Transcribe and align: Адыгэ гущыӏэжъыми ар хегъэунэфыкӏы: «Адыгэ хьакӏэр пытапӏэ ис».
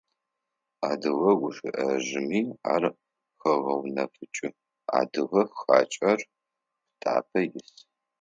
Адыгэ 0.89 1.31
гущыӏэжъыми 1.39 2.41
ар 2.73 2.83
хегъэунэфыкӏы: 3.39 4.49
«Адыгэ 4.99 5.41
хьакӏэр 5.59 6.19
пытапӏэ 6.97 7.41
ис». 7.57 7.71